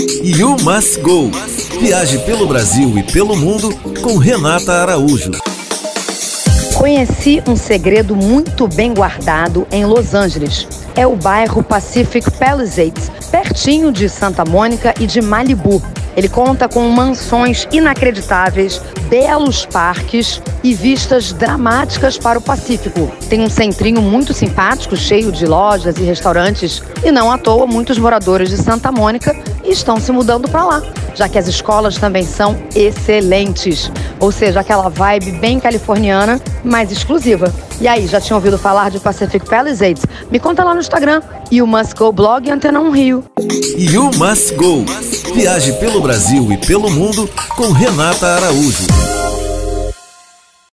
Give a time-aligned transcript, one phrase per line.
[0.00, 1.30] You Must Go.
[1.78, 3.68] Viaje pelo Brasil e pelo mundo
[4.00, 5.32] com Renata Araújo.
[6.74, 10.66] Conheci um segredo muito bem guardado em Los Angeles.
[10.96, 15.82] É o bairro Pacific Palisades, pertinho de Santa Mônica e de Malibu.
[16.16, 23.10] Ele conta com mansões inacreditáveis, belos parques e vistas dramáticas para o Pacífico.
[23.28, 27.98] Tem um centrinho muito simpático, cheio de lojas e restaurantes, e não à toa muitos
[27.98, 29.36] moradores de Santa Mônica
[29.70, 30.82] estão se mudando para lá,
[31.14, 33.90] já que as escolas também são excelentes.
[34.18, 37.52] Ou seja, aquela vibe bem californiana, mais exclusiva.
[37.80, 40.04] E aí, já tinha ouvido falar de Pacific Palisades?
[40.30, 41.22] Me conta lá no Instagram.
[41.50, 43.24] You Must Go Blog e Antena 1 Rio.
[43.76, 44.84] You Must Go.
[45.34, 48.86] Viaje pelo Brasil e pelo mundo com Renata Araújo.